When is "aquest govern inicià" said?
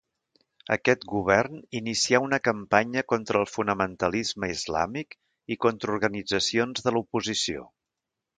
0.75-2.21